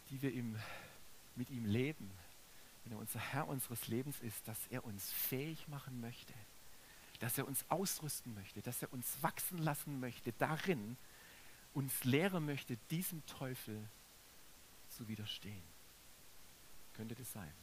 [0.09, 0.57] die wir ihm,
[1.35, 2.11] mit ihm leben,
[2.83, 6.33] wenn er unser Herr unseres Lebens ist, dass er uns fähig machen möchte,
[7.23, 10.97] dass er uns ausrüsten möchte, dass er uns wachsen lassen möchte, darin
[11.73, 13.81] uns lehren möchte, diesem Teufel
[14.89, 15.63] zu widerstehen.
[16.93, 17.53] Könnte das sein?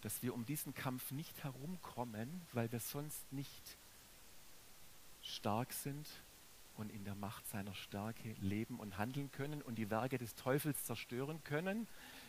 [0.00, 3.76] Dass wir um diesen Kampf nicht herumkommen, weil wir sonst nicht
[5.22, 6.08] stark sind,
[6.76, 10.84] und in der Macht seiner Stärke leben und handeln können und die Werke des Teufels
[10.84, 11.88] zerstören können,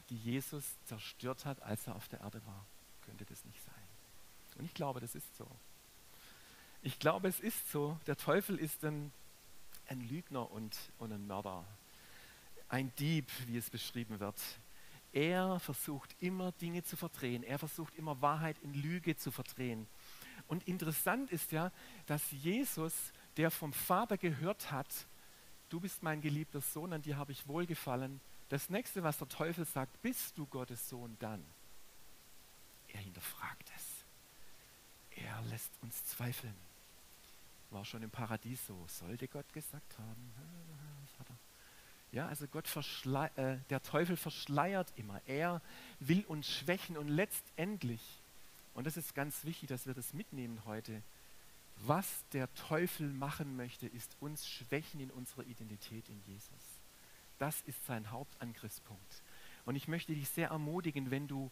[0.10, 2.66] die Jesus zerstört hat, als er auf der Erde war.
[3.06, 3.74] Könnte das nicht sein?
[4.58, 5.50] Und ich glaube, das ist so.
[6.82, 7.98] Ich glaube, es ist so.
[8.08, 9.12] Der Teufel ist ein,
[9.88, 11.66] ein Lügner und, und ein Mörder.
[12.70, 14.40] Ein Dieb, wie es beschrieben wird.
[15.14, 17.44] Er versucht immer Dinge zu verdrehen.
[17.44, 19.88] Er versucht immer Wahrheit in Lüge zu verdrehen.
[20.48, 21.72] Und interessant ist ja,
[22.06, 22.94] dass Jesus
[23.38, 24.88] der vom Vater gehört hat,
[25.70, 28.20] du bist mein geliebter Sohn, an dir habe ich wohlgefallen.
[28.50, 31.46] Das nächste, was der Teufel sagt, bist du Gottes Sohn dann?
[32.88, 33.97] Er hinterfragt es.
[35.24, 36.56] Er lässt uns zweifeln.
[37.72, 38.86] War schon im Paradies so.
[38.88, 40.34] Sollte Gott gesagt haben?
[42.14, 42.74] Ja, also Gott
[43.36, 45.22] äh, der Teufel verschleiert immer.
[45.28, 45.62] Er
[46.00, 48.02] will uns schwächen und letztendlich,
[48.74, 51.04] und das ist ganz wichtig, dass wir das mitnehmen heute,
[51.80, 56.50] was der Teufel machen möchte, ist uns schwächen in unserer Identität in Jesus.
[57.40, 59.22] Das ist sein Hauptangriffspunkt.
[59.66, 61.52] Und ich möchte dich sehr ermutigen, wenn du,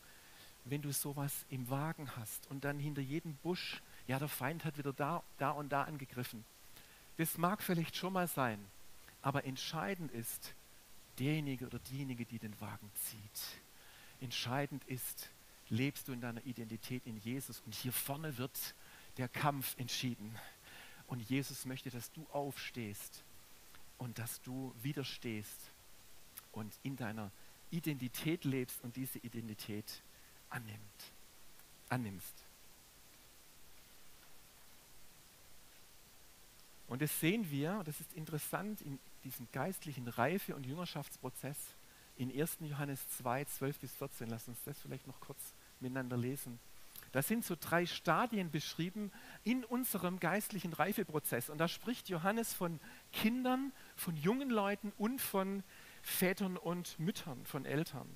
[0.66, 4.78] wenn du sowas im Wagen hast und dann hinter jedem Busch, ja, der Feind hat
[4.78, 6.44] wieder da, da und da angegriffen.
[7.18, 8.60] Das mag vielleicht schon mal sein,
[9.22, 10.54] aber entscheidend ist,
[11.20, 13.62] derjenige oder diejenige, die den Wagen zieht.
[14.20, 15.30] Entscheidend ist,
[15.70, 18.76] lebst du in deiner Identität in Jesus und hier vorne wird
[19.18, 20.36] der Kampf entschieden.
[21.08, 23.24] Und Jesus möchte, dass du aufstehst
[23.98, 25.72] und dass du widerstehst
[26.52, 27.32] und in deiner
[27.72, 30.02] Identität lebst und diese Identität
[30.50, 31.14] annimmt,
[31.90, 32.44] annimmst.
[36.88, 41.58] Und das sehen wir, das ist interessant in diesem geistlichen Reife- und Jüngerschaftsprozess
[42.16, 42.58] in 1.
[42.62, 44.30] Johannes 2, 12 bis 14.
[44.30, 46.60] Lass uns das vielleicht noch kurz miteinander lesen.
[47.12, 49.12] Da sind so drei Stadien beschrieben
[49.44, 51.50] in unserem geistlichen Reifeprozess.
[51.50, 52.80] Und da spricht Johannes von
[53.14, 55.64] Kindern, von jungen Leuten und von
[56.02, 58.08] Vätern und Müttern, von Eltern.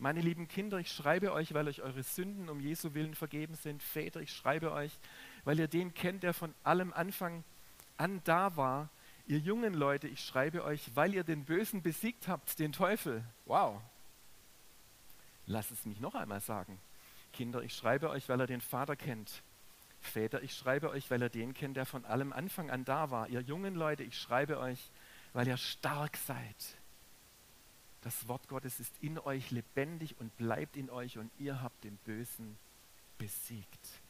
[0.00, 3.82] Meine lieben Kinder, ich schreibe euch, weil euch eure Sünden um Jesu Willen vergeben sind.
[3.82, 4.98] Väter, ich schreibe euch,
[5.44, 7.44] weil ihr den kennt, der von allem Anfang
[7.98, 8.88] an da war.
[9.26, 13.22] Ihr jungen Leute, ich schreibe euch, weil ihr den Bösen besiegt habt, den Teufel.
[13.44, 13.82] Wow.
[15.44, 16.80] Lass es mich noch einmal sagen.
[17.34, 19.42] Kinder, ich schreibe euch, weil er den Vater kennt.
[20.00, 23.28] Väter, ich schreibe euch, weil ihr den kennt, der von allem Anfang an da war.
[23.28, 24.90] Ihr jungen Leute, ich schreibe euch,
[25.34, 26.79] weil ihr stark seid.
[28.02, 31.96] Das Wort Gottes ist in euch lebendig und bleibt in euch und ihr habt den
[31.98, 32.56] Bösen
[33.18, 34.00] besiegt.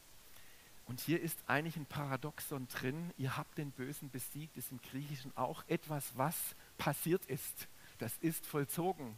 [0.85, 3.11] Und hier ist eigentlich ein Paradoxon drin.
[3.17, 6.35] Ihr habt den Bösen besiegt, ist im Griechischen auch etwas, was
[6.77, 7.67] passiert ist.
[7.99, 9.15] Das ist vollzogen.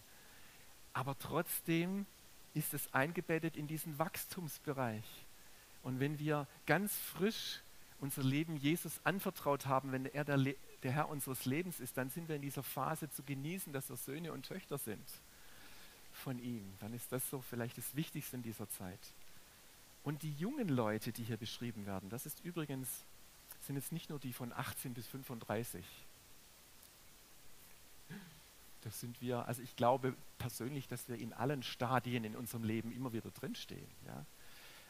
[0.93, 2.05] Aber trotzdem
[2.53, 5.25] ist es eingebettet in diesen Wachstumsbereich.
[5.81, 7.61] Und wenn wir ganz frisch
[7.99, 10.37] unser Leben Jesus anvertraut haben, wenn er der,
[10.83, 13.97] der Herr unseres Lebens ist, dann sind wir in dieser Phase zu genießen, dass wir
[13.97, 15.07] Söhne und Töchter sind
[16.11, 16.73] von ihm.
[16.79, 18.99] Dann ist das so vielleicht das Wichtigste in dieser Zeit.
[20.03, 22.87] Und die jungen Leute, die hier beschrieben werden, das ist übrigens,
[23.61, 25.85] sind jetzt nicht nur die von 18 bis 35.
[28.81, 32.91] Das sind wir, also ich glaube persönlich, dass wir in allen Stadien in unserem Leben
[32.91, 33.87] immer wieder drinstehen.
[34.05, 34.25] Ja?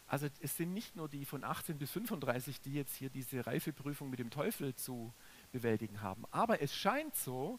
[0.08, 4.10] Also es sind nicht nur die von 18 bis 35, die jetzt hier diese Reifeprüfung
[4.10, 5.13] mit dem Teufel zu
[5.53, 6.25] bewältigen haben.
[6.31, 7.57] Aber es scheint so,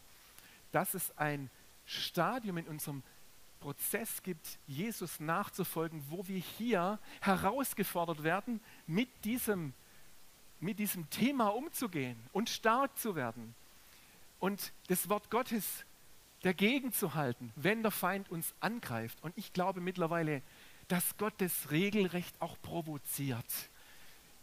[0.71, 1.49] dass es ein
[1.85, 3.01] Stadium in unserem
[3.59, 9.73] Prozess gibt, Jesus nachzufolgen, wo wir hier herausgefordert werden, mit diesem,
[10.59, 13.55] mit diesem Thema umzugehen und stark zu werden.
[14.39, 15.85] Und das Wort Gottes
[16.43, 19.17] dagegen zu halten, wenn der Feind uns angreift.
[19.23, 20.43] Und ich glaube mittlerweile,
[20.87, 23.45] dass Gott das regelrecht auch provoziert.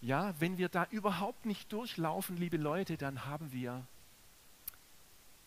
[0.03, 3.87] Ja, wenn wir da überhaupt nicht durchlaufen, liebe Leute, dann haben wir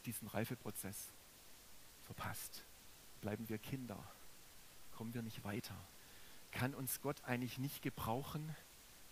[0.05, 1.09] diesen Reifeprozess
[2.05, 2.63] verpasst.
[3.19, 4.01] Bleiben wir Kinder,
[4.95, 5.75] kommen wir nicht weiter.
[6.51, 8.55] Kann uns Gott eigentlich nicht gebrauchen,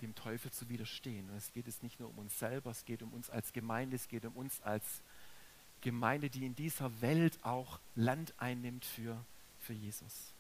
[0.02, 1.30] dem Teufel zu widerstehen?
[1.30, 3.98] Und es geht es nicht nur um uns selber, es geht um uns als Gemeinde,
[3.98, 5.02] es geht um uns als
[5.82, 9.26] Gemeinde, die in dieser Welt auch Land einnimmt für,
[9.60, 10.32] für Jesus.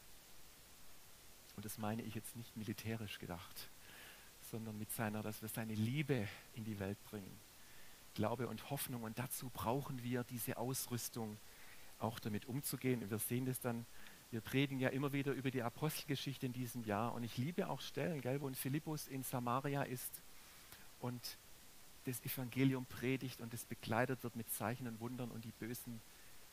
[1.57, 3.67] Und das meine ich jetzt nicht militärisch gedacht,
[4.53, 7.39] sondern mit seiner, dass wir seine Liebe in die Welt bringen.
[8.13, 9.01] Glaube und Hoffnung.
[9.01, 11.37] Und dazu brauchen wir diese Ausrüstung,
[11.97, 13.01] auch damit umzugehen.
[13.01, 13.87] Und wir sehen das dann,
[14.29, 17.15] wir predigen ja immer wieder über die Apostelgeschichte in diesem Jahr.
[17.15, 20.21] Und ich liebe auch Stellen, gell, wo ein Philippus in Samaria ist
[20.99, 21.39] und
[22.05, 25.99] das Evangelium predigt und es begleitet wird mit Zeichen und Wundern und die bösen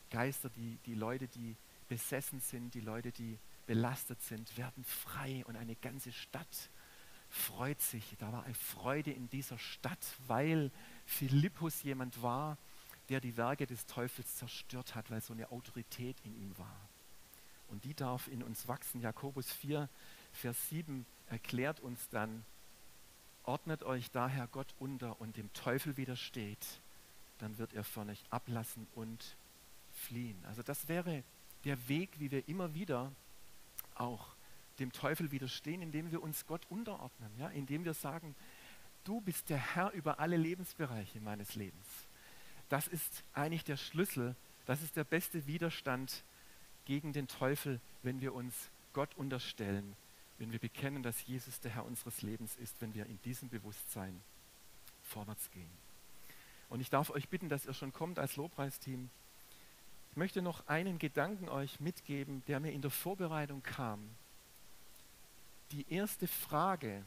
[0.09, 1.55] Geister, die, die Leute, die
[1.87, 3.37] besessen sind, die Leute, die
[3.67, 6.71] belastet sind, werden frei und eine ganze Stadt
[7.31, 8.15] freut sich.
[8.19, 10.69] Da war eine Freude in dieser Stadt, weil
[11.05, 12.57] Philippus jemand war,
[13.09, 16.89] der die Werke des Teufels zerstört hat, weil so eine Autorität in ihm war.
[17.69, 19.01] Und die darf in uns wachsen.
[19.01, 19.89] Jakobus 4,
[20.33, 22.45] Vers 7 erklärt uns dann,
[23.43, 26.79] Ordnet euch daher Gott unter und dem Teufel widersteht,
[27.39, 29.35] dann wird er von euch ablassen und
[29.93, 30.37] fliehen.
[30.45, 31.23] Also das wäre
[31.63, 33.11] der Weg, wie wir immer wieder
[33.95, 34.27] auch
[34.81, 37.49] dem Teufel widerstehen, indem wir uns Gott unterordnen, ja?
[37.49, 38.35] indem wir sagen,
[39.03, 41.87] du bist der Herr über alle Lebensbereiche meines Lebens.
[42.69, 46.23] Das ist eigentlich der Schlüssel, das ist der beste Widerstand
[46.85, 49.95] gegen den Teufel, wenn wir uns Gott unterstellen
[50.41, 54.19] wenn wir bekennen, dass Jesus der Herr unseres Lebens ist, wenn wir in diesem Bewusstsein
[55.03, 55.69] vorwärts gehen.
[56.67, 59.11] Und ich darf euch bitten, dass ihr schon kommt als Lobpreisteam.
[60.09, 64.09] Ich möchte noch einen Gedanken euch mitgeben, der mir in der Vorbereitung kam.
[65.71, 67.03] Die erste Frage,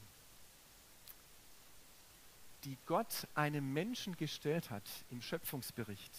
[2.65, 6.13] die Gott einem Menschen gestellt hat im Schöpfungsbericht,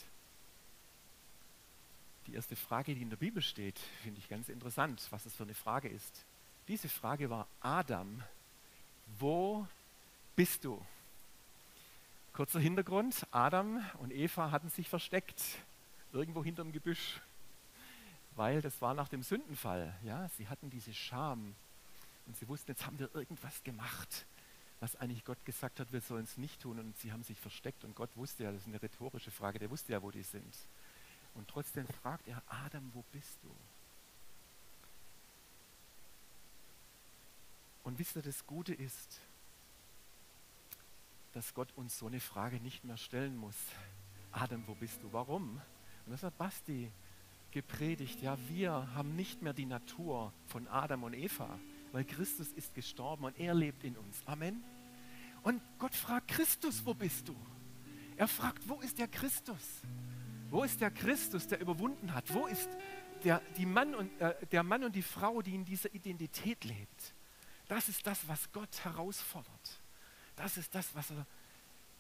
[2.27, 5.43] die erste Frage, die in der Bibel steht, finde ich ganz interessant, was es für
[5.43, 6.25] eine Frage ist.
[6.67, 8.23] Diese Frage war, Adam,
[9.19, 9.67] wo
[10.36, 10.84] bist du?
[12.34, 15.41] Kurzer Hintergrund, Adam und Eva hatten sich versteckt,
[16.13, 17.21] irgendwo hinterm Gebüsch.
[18.36, 19.95] weil das war nach dem Sündenfall.
[20.03, 21.55] Ja, sie hatten diese Scham
[22.25, 24.25] und sie wussten, jetzt haben wir irgendwas gemacht,
[24.79, 27.83] was eigentlich Gott gesagt hat, wir sollen es nicht tun und sie haben sich versteckt
[27.83, 30.55] und Gott wusste ja, das ist eine rhetorische Frage, der wusste ja, wo die sind.
[31.33, 33.49] Und trotzdem fragt er, Adam, wo bist du?
[37.83, 39.21] Und wisst ihr, das Gute ist,
[41.33, 43.57] dass Gott uns so eine Frage nicht mehr stellen muss.
[44.31, 45.11] Adam, wo bist du?
[45.11, 45.61] Warum?
[46.05, 46.91] Und das hat Basti
[47.51, 48.21] gepredigt.
[48.21, 51.59] Ja, wir haben nicht mehr die Natur von Adam und Eva,
[51.95, 54.21] weil Christus ist gestorben und er lebt in uns.
[54.25, 54.62] Amen.
[55.43, 57.36] Und Gott fragt Christus, wo bist du?
[58.17, 59.79] Er fragt, wo ist der Christus?
[60.49, 62.34] Wo ist der Christus, der überwunden hat?
[62.34, 62.67] Wo ist
[63.23, 67.13] der, die Mann und, äh, der Mann und die Frau, die in dieser Identität lebt?
[67.69, 69.79] Das ist das, was Gott herausfordert.
[70.36, 71.25] Das ist das, was er,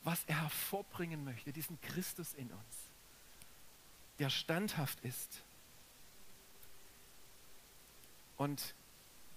[0.03, 2.75] was er hervorbringen möchte, diesen Christus in uns,
[4.19, 5.41] der standhaft ist.
[8.35, 8.75] Und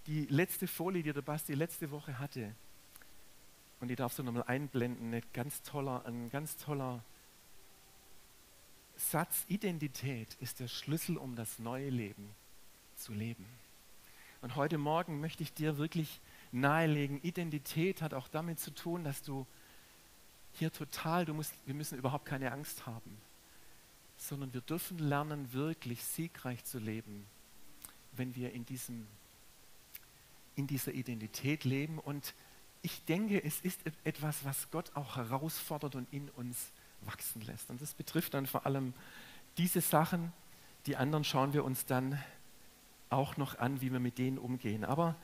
[0.09, 2.55] die letzte Folie, die der Basti letzte Woche hatte,
[3.81, 7.05] und die darfst du nochmal einblenden, ein ganz toller, ein ganz toller
[8.97, 12.35] Satz, Identität ist der Schlüssel, um das neue Leben
[12.97, 13.47] zu leben.
[14.41, 19.23] Und heute Morgen möchte ich dir wirklich nahelegen, Identität hat auch damit zu tun, dass
[19.23, 19.47] du
[20.55, 23.19] hier total, du musst, wir müssen überhaupt keine Angst haben,
[24.17, 27.27] sondern wir dürfen lernen, wirklich siegreich zu leben,
[28.13, 29.07] wenn wir in, diesem,
[30.59, 31.99] in dieser Identität leben.
[31.99, 32.35] Und
[32.83, 37.71] ich denke, es ist etwas, was Gott auch herausfordert und in uns wachsen lässt.
[37.71, 38.93] Und das betrifft dann vor allem
[39.57, 40.33] diese Sachen.
[40.87, 42.21] Die anderen schauen wir uns dann
[43.09, 44.85] auch noch an, wie wir mit denen umgehen.
[44.85, 45.15] Aber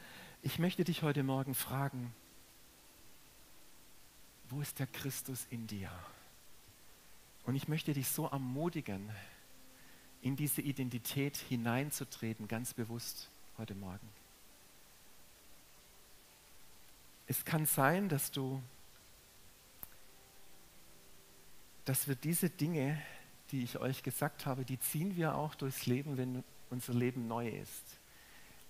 [0.41, 2.15] ich möchte dich heute Morgen fragen,
[4.51, 5.91] wo ist der Christus in dir?
[7.45, 9.11] Und ich möchte dich so ermutigen,
[10.23, 14.24] in diese Identität hineinzutreten, ganz bewusst heute Morgen.
[17.27, 18.63] Es kann sein, dass du,
[21.85, 23.01] dass wir diese Dinge,
[23.51, 27.49] die ich euch gesagt habe, die ziehen wir auch durchs Leben, wenn unser Leben neu
[27.49, 27.99] ist.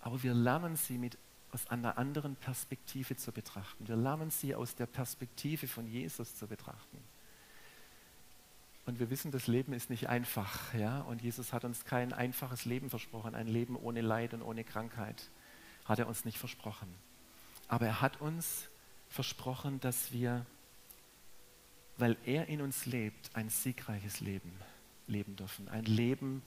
[0.01, 1.17] Aber wir lernen sie mit
[1.53, 3.87] aus einer anderen Perspektive zu betrachten.
[3.87, 6.99] Wir lernen sie aus der Perspektive von Jesus zu betrachten.
[8.87, 11.01] Und wir wissen, das Leben ist nicht einfach, ja.
[11.03, 15.31] Und Jesus hat uns kein einfaches Leben versprochen, ein Leben ohne Leid und ohne Krankheit
[15.87, 16.93] hat er uns nicht versprochen.
[17.69, 18.69] Aber er hat uns
[19.09, 20.45] versprochen, dass wir,
[21.97, 24.53] weil er in uns lebt, ein siegreiches Leben
[25.07, 25.69] leben dürfen.
[25.69, 26.43] Ein Leben,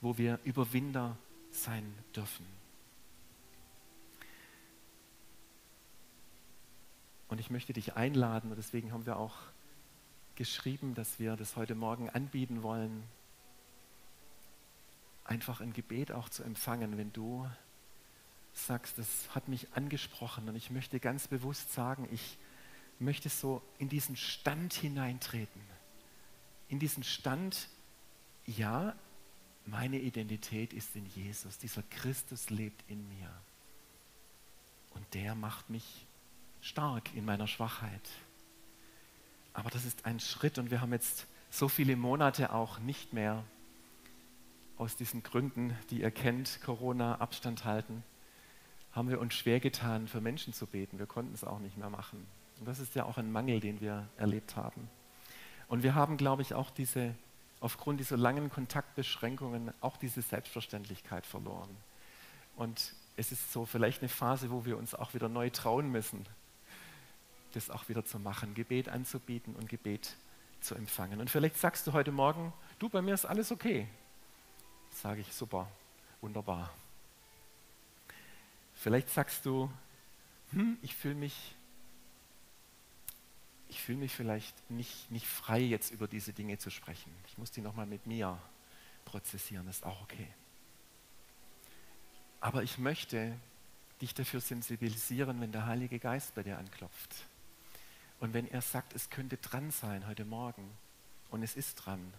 [0.00, 1.16] wo wir Überwinder
[1.50, 2.46] sein dürfen.
[7.28, 9.34] Und ich möchte dich einladen, und deswegen haben wir auch
[10.36, 13.02] geschrieben, dass wir das heute Morgen anbieten wollen,
[15.24, 17.48] einfach ein Gebet auch zu empfangen, wenn du
[18.54, 22.38] sagst, das hat mich angesprochen und ich möchte ganz bewusst sagen, ich
[22.98, 25.60] möchte so in diesen Stand hineintreten.
[26.68, 27.68] In diesen Stand,
[28.46, 28.94] ja,
[29.66, 31.58] meine Identität ist in Jesus.
[31.58, 33.30] Dieser Christus lebt in mir.
[34.90, 36.06] Und der macht mich
[36.60, 38.08] stark in meiner Schwachheit.
[39.52, 43.44] Aber das ist ein Schritt und wir haben jetzt so viele Monate auch nicht mehr
[44.76, 48.02] aus diesen Gründen, die ihr kennt, Corona, Abstand halten,
[48.94, 50.98] haben wir uns schwer getan, für Menschen zu beten.
[50.98, 52.26] Wir konnten es auch nicht mehr machen.
[52.60, 54.88] Und das ist ja auch ein Mangel, den wir erlebt haben.
[55.66, 57.14] Und wir haben, glaube ich, auch diese,
[57.60, 61.76] aufgrund dieser langen Kontaktbeschränkungen, auch diese Selbstverständlichkeit verloren.
[62.56, 66.24] Und es ist so vielleicht eine Phase, wo wir uns auch wieder neu trauen müssen,
[67.52, 70.16] das auch wieder zu machen, Gebet anzubieten und Gebet
[70.60, 71.20] zu empfangen.
[71.20, 73.88] Und vielleicht sagst du heute Morgen, du, bei mir ist alles okay.
[74.90, 75.68] Sage ich, super,
[76.20, 76.70] wunderbar.
[78.84, 79.70] Vielleicht sagst du,
[80.50, 81.56] hm, ich fühle mich,
[83.70, 87.10] ich fühle mich vielleicht nicht, nicht frei, jetzt über diese Dinge zu sprechen.
[87.26, 88.38] Ich muss die nochmal mit mir
[89.06, 90.28] prozessieren, das ist auch okay.
[92.42, 93.34] Aber ich möchte
[94.02, 97.24] dich dafür sensibilisieren, wenn der Heilige Geist bei dir anklopft.
[98.20, 100.70] Und wenn er sagt, es könnte dran sein heute Morgen,
[101.30, 102.12] und es ist dran,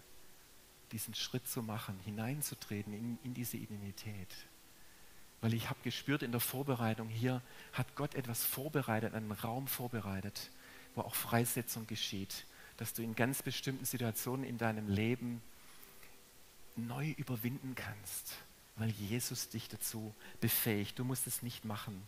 [0.90, 4.34] diesen Schritt zu machen, hineinzutreten in, in diese Identität.
[5.40, 10.50] Weil ich habe gespürt in der Vorbereitung, hier hat Gott etwas vorbereitet, einen Raum vorbereitet,
[10.94, 12.46] wo auch Freisetzung geschieht,
[12.78, 15.42] dass du in ganz bestimmten Situationen in deinem Leben
[16.74, 18.34] neu überwinden kannst,
[18.76, 20.98] weil Jesus dich dazu befähigt.
[20.98, 22.02] Du musst es nicht machen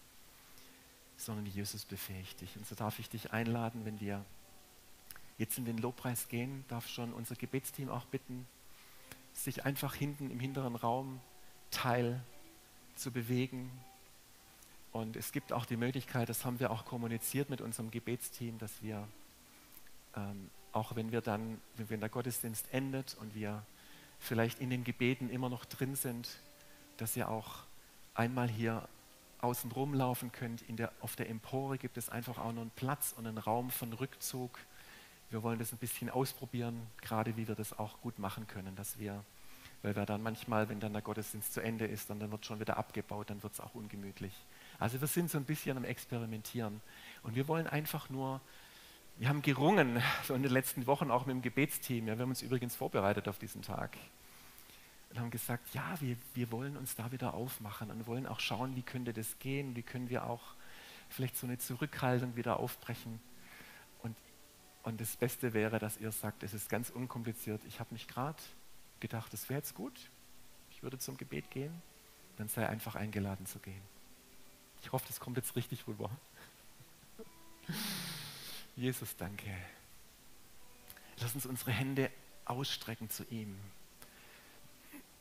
[1.18, 2.56] sondern Jesus befähigt dich.
[2.56, 4.24] Und so darf ich dich einladen, wenn wir
[5.36, 8.46] jetzt in den Lobpreis gehen, darf schon unser Gebetsteam auch bitten,
[9.34, 11.20] sich einfach hinten im hinteren Raum
[11.70, 12.20] Teil
[12.98, 13.70] zu bewegen.
[14.92, 18.82] Und es gibt auch die Möglichkeit, das haben wir auch kommuniziert mit unserem Gebetsteam, dass
[18.82, 19.06] wir,
[20.16, 23.64] ähm, auch wenn wir dann, wenn der Gottesdienst endet und wir
[24.18, 26.28] vielleicht in den Gebeten immer noch drin sind,
[26.96, 27.62] dass ihr auch
[28.14, 28.88] einmal hier
[29.40, 30.64] außen rumlaufen könnt.
[30.68, 33.92] Der, auf der Empore gibt es einfach auch noch einen Platz und einen Raum von
[33.92, 34.58] Rückzug.
[35.30, 38.98] Wir wollen das ein bisschen ausprobieren, gerade wie wir das auch gut machen können, dass
[38.98, 39.24] wir,
[39.82, 42.60] weil wir dann manchmal, wenn dann der Gottesdienst zu Ende ist und dann wird schon
[42.60, 44.32] wieder abgebaut, dann wird es auch ungemütlich.
[44.78, 46.80] Also wir sind so ein bisschen am Experimentieren
[47.22, 48.40] und wir wollen einfach nur,
[49.18, 52.30] wir haben gerungen, so in den letzten Wochen auch mit dem Gebetsteam, ja, wir haben
[52.30, 53.96] uns übrigens vorbereitet auf diesen Tag
[55.10, 58.76] und haben gesagt, ja, wir, wir wollen uns da wieder aufmachen und wollen auch schauen,
[58.76, 60.42] wie könnte das gehen, wie können wir auch
[61.08, 63.20] vielleicht so eine Zurückhaltung wieder aufbrechen.
[64.02, 64.16] Und,
[64.82, 67.62] und das Beste wäre, dass ihr sagt, es ist ganz unkompliziert.
[67.66, 68.36] Ich habe mich gerade
[69.00, 70.10] gedacht, es wäre jetzt gut,
[70.70, 71.82] ich würde zum Gebet gehen,
[72.36, 73.82] dann sei einfach eingeladen zu gehen.
[74.82, 76.10] Ich hoffe, das kommt jetzt richtig rüber.
[78.76, 79.50] Jesus, danke.
[81.20, 82.10] Lass uns unsere Hände
[82.44, 83.58] ausstrecken zu ihm.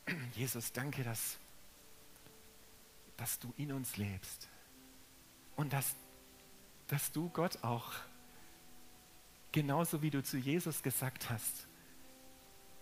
[0.36, 1.38] Jesus, danke, dass,
[3.18, 4.48] dass du in uns lebst
[5.56, 5.96] und dass,
[6.88, 7.94] dass du Gott auch,
[9.52, 11.67] genauso wie du zu Jesus gesagt hast,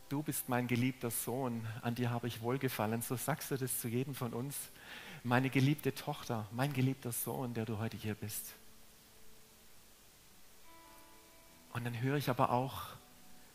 [0.10, 3.88] du bist mein geliebter Sohn, an dir habe ich wohlgefallen, so sagst du das zu
[3.88, 4.56] jedem von uns,
[5.24, 8.54] meine geliebte Tochter, mein geliebter Sohn, der du heute hier bist.
[11.74, 12.84] Und dann höre ich aber auch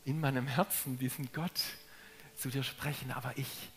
[0.04, 1.60] in meinem Herzen diesen Gott,
[2.36, 3.70] zu dir sprechen, aber ich,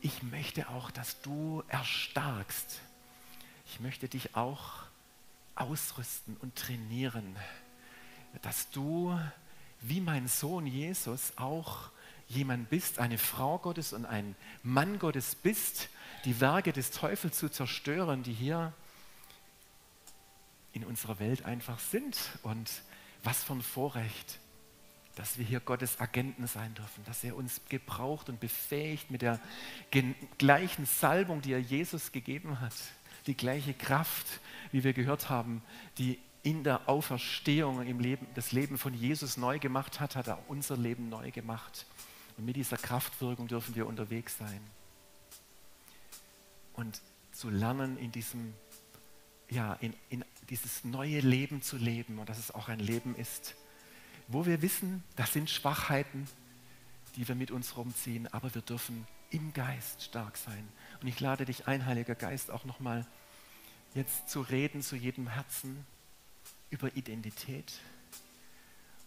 [0.00, 2.80] ich möchte auch, dass du erstarkst.
[3.66, 4.84] Ich möchte dich auch
[5.54, 7.36] ausrüsten und trainieren,
[8.42, 9.18] dass du
[9.86, 11.90] wie mein Sohn Jesus auch
[12.26, 15.90] jemand bist, eine Frau Gottes und ein Mann Gottes bist,
[16.24, 18.72] die Werke des Teufels zu zerstören, die hier
[20.72, 22.16] in unserer Welt einfach sind.
[22.42, 22.70] Und
[23.22, 24.38] was für ein Vorrecht,
[25.16, 29.38] dass wir hier Gottes Agenten sein dürfen, dass er uns gebraucht und befähigt mit der
[30.38, 32.74] gleichen Salbung, die er Jesus gegeben hat,
[33.26, 34.26] die gleiche Kraft,
[34.72, 35.62] wie wir gehört haben,
[35.98, 40.38] die in der Auferstehung im Leben, das Leben von Jesus neu gemacht hat, hat er
[40.48, 41.86] unser Leben neu gemacht.
[42.36, 44.60] Und mit dieser Kraftwirkung dürfen wir unterwegs sein.
[46.74, 47.00] Und
[47.32, 48.52] zu lernen, in diesem,
[49.48, 53.54] ja, in, in dieses neue Leben zu leben und dass es auch ein Leben ist,
[54.28, 56.28] wo wir wissen, das sind Schwachheiten,
[57.16, 60.68] die wir mit uns rumziehen, aber wir dürfen im Geist stark sein.
[61.00, 63.06] Und ich lade dich ein, Heiliger Geist, auch nochmal
[63.94, 65.86] jetzt zu reden zu jedem Herzen
[66.74, 67.72] über Identität.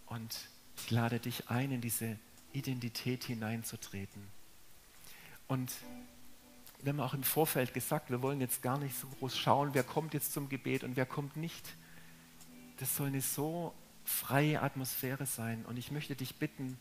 [0.06, 2.18] Und ich lade dich ein, in diese
[2.52, 4.22] Identität hineinzutreten.
[5.48, 5.70] Und
[6.82, 9.82] wir haben auch im Vorfeld gesagt, wir wollen jetzt gar nicht so groß schauen, wer
[9.82, 11.74] kommt jetzt zum Gebet und wer kommt nicht.
[12.78, 15.66] Das soll eine so freie Atmosphäre sein.
[15.66, 16.78] Und ich möchte dich bitten,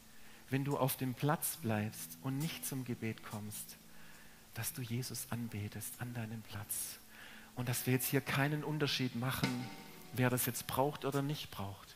[0.49, 3.75] wenn du auf dem Platz bleibst und nicht zum Gebet kommst,
[4.53, 6.99] dass du Jesus anbetest an deinem Platz.
[7.55, 9.49] Und dass wir jetzt hier keinen Unterschied machen,
[10.13, 11.95] wer das jetzt braucht oder nicht braucht,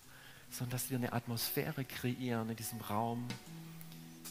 [0.50, 3.28] sondern dass wir eine Atmosphäre kreieren in diesem Raum,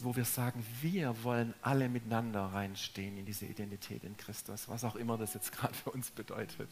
[0.01, 4.95] wo wir sagen, wir wollen alle miteinander reinstehen in diese Identität in Christus, was auch
[4.95, 6.69] immer das jetzt gerade für uns bedeutet.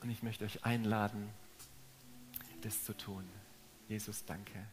[0.00, 1.28] Und ich möchte euch einladen,
[2.62, 3.24] das zu tun.
[3.88, 4.66] Jesus, danke.